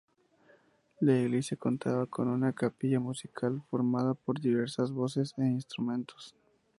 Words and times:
La 0.99 1.15
iglesia 1.19 1.57
contaba 1.57 2.07
con 2.07 2.27
una 2.27 2.53
capilla 2.53 2.99
musical 2.99 3.61
formada 3.69 4.15
por 4.15 4.39
diversas 4.41 4.91
voces 4.91 5.35
e 5.37 5.43
instrumentos. 5.43 6.35